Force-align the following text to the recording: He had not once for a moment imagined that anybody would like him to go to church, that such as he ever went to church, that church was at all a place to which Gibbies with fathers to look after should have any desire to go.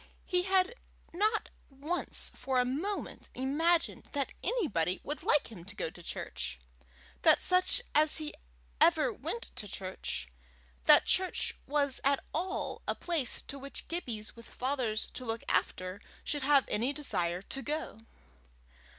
He 0.25 0.41
had 0.45 0.73
not 1.13 1.49
once 1.69 2.31
for 2.33 2.59
a 2.59 2.65
moment 2.65 3.29
imagined 3.35 4.05
that 4.13 4.33
anybody 4.43 4.99
would 5.03 5.21
like 5.21 5.51
him 5.51 5.63
to 5.65 5.75
go 5.75 5.91
to 5.91 6.01
church, 6.01 6.57
that 7.21 7.39
such 7.39 7.83
as 7.93 8.17
he 8.17 8.33
ever 8.81 9.13
went 9.13 9.51
to 9.57 9.67
church, 9.67 10.27
that 10.85 11.05
church 11.05 11.53
was 11.67 12.01
at 12.03 12.23
all 12.33 12.81
a 12.87 12.95
place 12.95 13.43
to 13.43 13.59
which 13.59 13.87
Gibbies 13.87 14.35
with 14.35 14.49
fathers 14.49 15.05
to 15.13 15.23
look 15.23 15.43
after 15.47 16.01
should 16.23 16.41
have 16.41 16.65
any 16.67 16.91
desire 16.93 17.43
to 17.43 17.61
go. 17.61 17.99